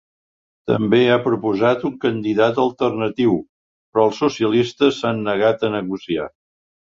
[0.69, 3.35] També ha proposat un candidat alternatiu,
[3.93, 6.29] però els socialistes s’han negat a negociar.